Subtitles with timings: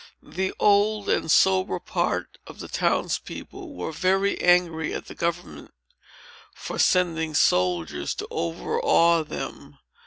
[0.23, 5.75] The old and sober part of the town's people were very angry at the government,
[6.55, 9.77] for sending soldiers to overawe them.